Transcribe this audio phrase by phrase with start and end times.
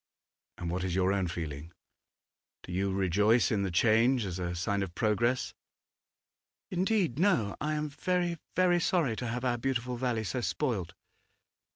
[0.57, 1.71] 'And what is your own feeling?
[2.63, 5.53] Do you rejoice in the change as a sign of progress?'
[6.71, 7.55] 'Indeed, no.
[7.61, 10.93] I am very, very sorry to have our beautiful valley so spoilt.